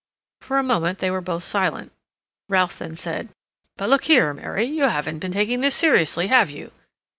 For 0.39 0.57
a 0.57 0.63
moment 0.63 0.97
they 0.97 1.11
were 1.11 1.21
both 1.21 1.43
silent. 1.43 1.91
Ralph 2.49 2.79
then 2.79 2.95
said: 2.95 3.29
"But 3.77 3.89
look 3.91 4.05
here, 4.05 4.33
Mary, 4.33 4.63
you 4.65 4.85
haven't 4.85 5.19
been 5.19 5.31
taking 5.31 5.61
this 5.61 5.75
seriously, 5.75 6.25
have 6.25 6.49
you?" 6.49 6.71